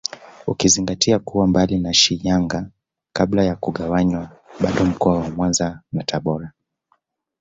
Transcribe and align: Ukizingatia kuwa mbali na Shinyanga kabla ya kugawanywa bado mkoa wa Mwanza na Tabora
Ukizingatia 0.47 1.19
kuwa 1.19 1.47
mbali 1.47 1.79
na 1.79 1.93
Shinyanga 1.93 2.69
kabla 3.13 3.43
ya 3.43 3.55
kugawanywa 3.55 4.29
bado 4.63 4.85
mkoa 4.85 5.17
wa 5.17 5.29
Mwanza 5.29 5.81
na 5.91 6.03
Tabora 6.03 6.51